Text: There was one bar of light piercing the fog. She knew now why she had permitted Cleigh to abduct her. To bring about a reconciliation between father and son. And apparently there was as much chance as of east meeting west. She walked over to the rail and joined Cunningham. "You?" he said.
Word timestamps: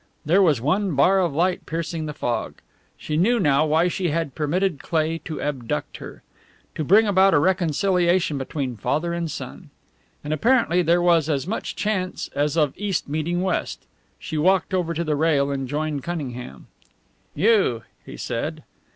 There 0.25 0.41
was 0.41 0.59
one 0.59 0.95
bar 0.95 1.19
of 1.19 1.31
light 1.35 1.67
piercing 1.67 2.07
the 2.07 2.13
fog. 2.15 2.55
She 2.97 3.17
knew 3.17 3.39
now 3.39 3.67
why 3.67 3.87
she 3.87 4.07
had 4.07 4.33
permitted 4.33 4.79
Cleigh 4.81 5.19
to 5.25 5.39
abduct 5.39 5.97
her. 5.97 6.23
To 6.73 6.83
bring 6.83 7.05
about 7.05 7.35
a 7.35 7.39
reconciliation 7.39 8.39
between 8.39 8.77
father 8.77 9.13
and 9.13 9.29
son. 9.29 9.69
And 10.23 10.33
apparently 10.33 10.81
there 10.81 11.03
was 11.03 11.29
as 11.29 11.45
much 11.45 11.75
chance 11.75 12.29
as 12.33 12.57
of 12.57 12.73
east 12.77 13.07
meeting 13.09 13.43
west. 13.43 13.85
She 14.17 14.39
walked 14.39 14.73
over 14.73 14.95
to 14.95 15.03
the 15.03 15.15
rail 15.15 15.51
and 15.51 15.67
joined 15.67 16.01
Cunningham. 16.01 16.65
"You?" 17.35 17.83
he 18.03 18.17
said. 18.17 18.63